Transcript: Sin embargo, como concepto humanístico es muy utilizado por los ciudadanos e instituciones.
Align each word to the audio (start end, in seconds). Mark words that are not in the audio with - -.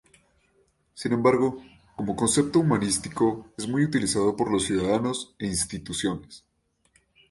Sin 0.95 1.13
embargo, 1.13 1.61
como 1.95 2.15
concepto 2.15 2.59
humanístico 2.61 3.45
es 3.55 3.67
muy 3.67 3.83
utilizado 3.85 4.35
por 4.35 4.51
los 4.51 4.63
ciudadanos 4.63 5.35
e 5.37 5.45
instituciones. 5.45 6.43